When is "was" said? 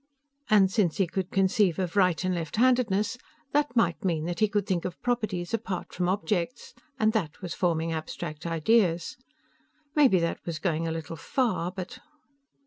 7.43-7.53, 10.43-10.57